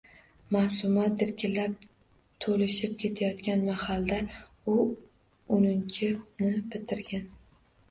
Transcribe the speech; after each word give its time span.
Maʼsuma 0.55 1.03
dirkillab, 1.23 1.75
toʼlishib 2.45 2.95
kelayotgan 3.03 3.63
mahalda 3.69 4.19
u 4.75 4.79
oʼninchini 4.81 6.53
bitirgan 6.75 7.33